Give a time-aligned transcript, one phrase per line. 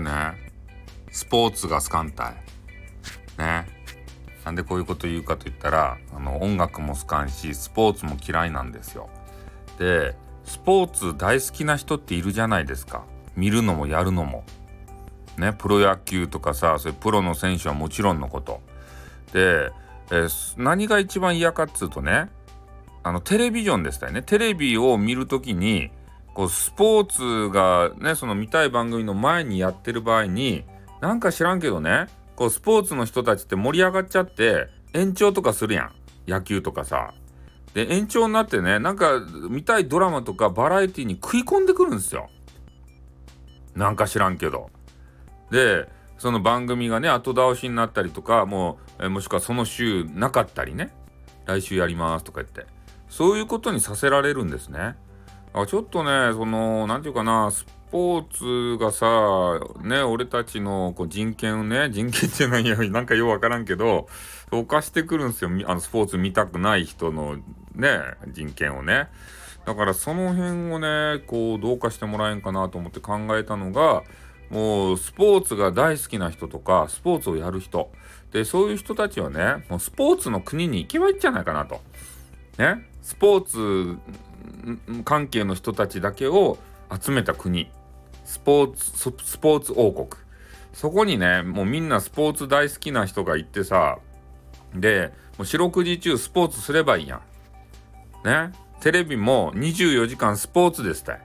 [0.00, 0.10] ね、
[1.10, 2.34] スポーツが好かんたい。
[3.38, 3.76] ね。
[4.46, 9.08] なんでこういうこと言うかと言ったらあの音楽も好かんしスポーツも嫌いなんですよ。
[9.76, 10.14] で
[10.44, 13.04] スポーツ大好きな人っているじゃないですか。
[13.34, 14.44] 見るのもやるのも。
[15.36, 18.60] ねプロ野球とかさそれプロの選手はもちろんのこと。
[19.32, 19.72] で、
[20.12, 22.28] えー、何が一番嫌かっつうとね
[23.02, 24.22] あのテレビジョンでしたよね。
[24.22, 25.90] テレビを見る時に
[26.36, 30.64] こうスポーツがねその見たい番組の前にやってる場合に
[31.00, 35.92] なんか知らんけどねこうスポーツの人たちって盛り上がっちゃって延長とかするやん。
[36.28, 37.14] 野球とかさ。
[37.72, 42.28] で延長になってねなんか見たいドラマとかバラエティに食い込んでくるんですよ。
[43.74, 44.68] なんか知らんけど。
[45.50, 50.90] でその番組がね後倒しになったりとかもうもしくはその週なかったりね
[51.46, 52.66] 来週やりますとか言って。
[53.08, 54.96] そういうことにさせられるんですね。
[55.58, 64.06] あちょっとねその何て言うかなスポーツがさね俺たちのこう人権をね人権じゃないやなんかようわからんけど
[64.50, 65.50] 犯してくるんですよ。
[65.66, 67.36] あのスポーツ見たくない人の
[67.74, 69.08] ね人権をね。
[69.64, 74.04] だからその辺をねこうどうかしてもらえんかなと思って考えたのが
[74.50, 77.90] もうスポーツが大好きな人とかスポーツをやる人。
[78.30, 81.80] でそういう人たちはねもうスポーツの国に行けばいいんじゃないかなと。
[82.58, 82.86] ね。
[83.00, 83.96] スポーツ
[85.04, 86.58] 関係の人たちだけを
[87.00, 87.70] 集めた国
[88.24, 90.08] スポーツスポーツ王国
[90.72, 93.98] そこにねもうみんなスポーツ大好きな人が行ってさ
[94.74, 97.20] でもう四六時中スポーツすればいいやん。
[98.26, 98.52] ね？
[98.80, 101.20] テレビも24時間スポーツですたい。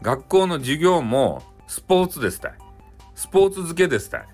[0.00, 2.54] 学校の授業もスポーツですたい。
[3.14, 4.26] スポーツ漬けですたい。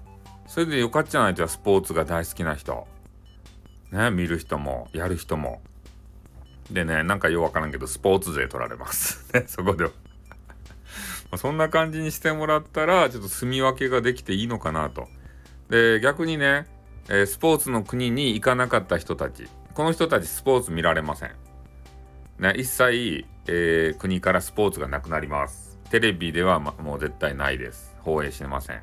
[0.46, 2.86] それでよかっちゃないとスポーツが大好きな人。
[3.90, 4.10] ね？
[4.10, 5.60] 見る人もやる人も。
[6.70, 9.30] でねなんかようわからんけどスポーツ税取られます。
[9.34, 9.90] ねそこでは。
[11.36, 15.08] そんな感じにしてもらったらちょっと住み分けができていいのかなと。
[15.68, 16.66] で逆にね
[17.10, 19.48] えー、スポーツの国に行かなかった人たち。
[19.72, 21.30] この人たちスポーツ見られません、
[22.38, 25.78] ね、一切、えー、国からスポーツがなくなります。
[25.90, 27.94] テレビでは、ま、もう絶対ないです。
[28.00, 28.82] 放映してません。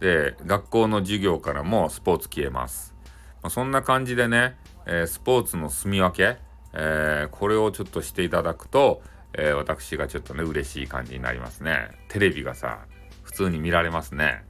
[0.00, 2.94] で学校の授業からもスポーツ消えます、
[3.42, 6.38] まあ、そんな感じでね、えー、スポーツの住み分け、
[6.72, 9.02] えこれをちょっとしていただくと、
[9.32, 11.90] え私がちょっとね嬉しい感じになりますね。
[12.08, 12.80] テレビがさ
[13.22, 14.44] 普通に見られますね。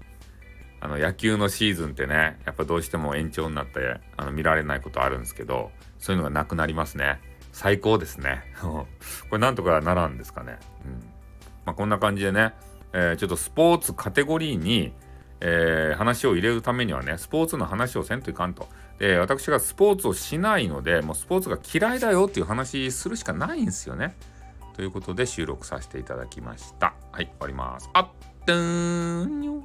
[0.80, 7.20] あの野球のシーズンってねやっぱどうしても延長になってあの見られないことあるんですけどそういうのがなくなりますね。
[7.52, 8.42] 最高ですね。
[8.62, 8.86] こ
[9.32, 10.92] れなんとかならんですかね、うん。
[11.66, 12.54] まあ、こんな感じでね、
[12.92, 14.92] えー、ちょっとスポーツカテゴリーに、
[15.40, 18.68] えー、話を入れるためにはねスポーツの話をせんといかんと。
[18.98, 24.16] で私がスポーツをしないのでもうスポーツが嫌いだよっていう話するしかないんですよね。
[24.74, 26.94] ということで収録させていただきました。
[27.12, 27.88] はい終わります。
[27.92, 28.08] あっ
[28.44, 29.64] てーん。